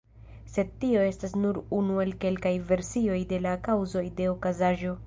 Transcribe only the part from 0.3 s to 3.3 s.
Sed tio estas nur unu el kelkaj versioj